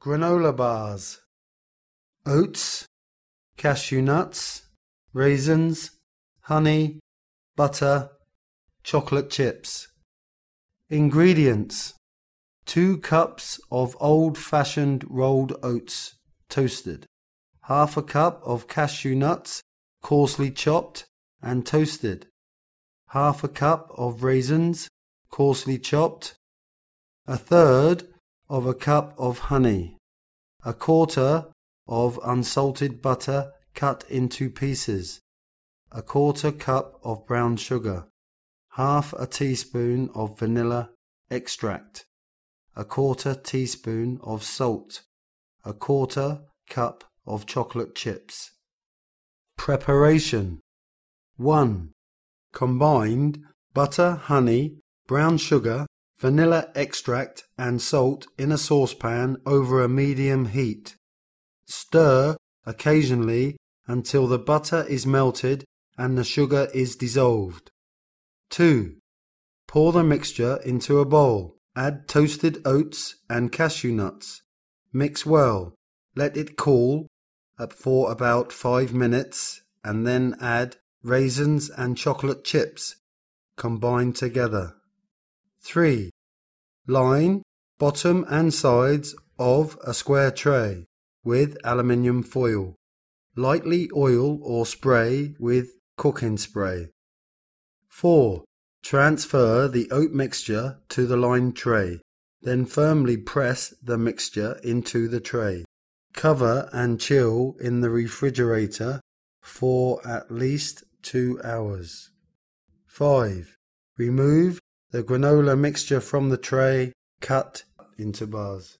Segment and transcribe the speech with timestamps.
[0.00, 1.20] granola bars,
[2.24, 2.86] oats,
[3.58, 4.62] cashew nuts,
[5.12, 5.90] raisins,
[6.42, 6.98] honey,
[7.54, 8.08] butter,
[8.82, 9.88] chocolate chips.
[10.88, 11.92] Ingredients.
[12.64, 16.14] 2 cups of old fashioned rolled oats
[16.48, 17.04] toasted,
[17.62, 19.60] half a cup of cashew nuts
[20.02, 21.04] coarsely chopped
[21.42, 22.26] and toasted,
[23.08, 24.88] half a cup of raisins
[25.30, 26.36] coarsely chopped,
[27.26, 28.04] a third
[28.50, 29.96] of a cup of honey,
[30.64, 31.46] a quarter
[31.86, 35.20] of unsalted butter cut into pieces,
[35.92, 38.06] a quarter cup of brown sugar,
[38.70, 40.90] half a teaspoon of vanilla
[41.30, 42.04] extract,
[42.74, 45.02] a quarter teaspoon of salt,
[45.64, 48.50] a quarter cup of chocolate chips.
[49.56, 50.58] Preparation
[51.36, 51.92] 1.
[52.52, 54.74] Combined butter, honey,
[55.06, 55.86] brown sugar,
[56.20, 60.94] vanilla extract and salt in a saucepan over a medium heat.
[61.66, 63.56] Stir occasionally
[63.86, 65.64] until the butter is melted
[65.96, 67.70] and the sugar is dissolved.
[68.50, 68.96] 2.
[69.66, 71.56] Pour the mixture into a bowl.
[71.74, 74.42] Add toasted oats and cashew nuts.
[74.92, 75.74] Mix well.
[76.14, 77.06] Let it cool
[77.58, 82.96] up for about 5 minutes and then add raisins and chocolate chips
[83.56, 84.74] combined together.
[85.62, 86.10] 3.
[86.86, 87.42] Line
[87.78, 90.84] bottom and sides of a square tray
[91.24, 92.74] with aluminium foil.
[93.36, 96.88] Lightly oil or spray with cooking spray.
[97.88, 98.44] 4.
[98.82, 102.00] Transfer the oat mixture to the lined tray.
[102.42, 105.64] Then firmly press the mixture into the tray.
[106.14, 109.00] Cover and chill in the refrigerator
[109.42, 112.10] for at least two hours.
[112.86, 113.56] 5.
[113.98, 114.58] Remove
[114.90, 117.64] the granola mixture from the tray, cut
[117.98, 118.78] into bars.